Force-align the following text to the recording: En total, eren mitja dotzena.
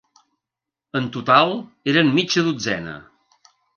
En 0.99 1.05
total, 1.17 1.53
eren 1.93 2.09
mitja 2.17 2.45
dotzena. 2.49 2.95